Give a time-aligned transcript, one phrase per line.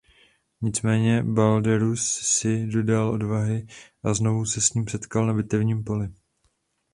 [0.61, 3.67] Nicméně Balderus si dodal odvahy
[4.03, 6.09] a znovu se s ním setkal na bitevním poli.